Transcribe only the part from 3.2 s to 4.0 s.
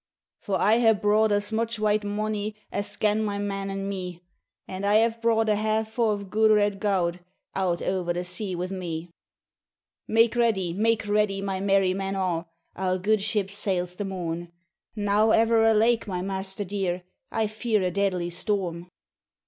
my men and